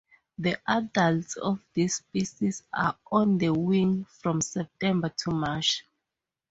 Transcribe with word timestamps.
The 0.39 0.59
adults 0.67 1.35
of 1.37 1.59
this 1.75 1.97
species 1.97 2.63
are 2.73 2.97
on 3.11 3.37
the 3.37 3.53
wing 3.53 4.05
from 4.05 4.41
September 4.41 5.09
to 5.09 5.29
March. 5.29 5.85